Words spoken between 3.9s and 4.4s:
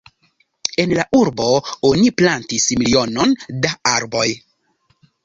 arboj.